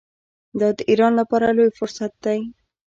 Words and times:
دا 0.59 0.69
د 0.77 0.79
ایران 0.89 1.13
لپاره 1.19 1.45
لوی 1.57 1.69
فرصت 1.79 2.11
دی. 2.25 2.39